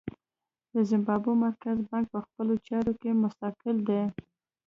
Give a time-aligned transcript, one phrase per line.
[0.73, 4.01] د زیمبابوې مرکزي بانک په خپلو چارو کې مستقل دی.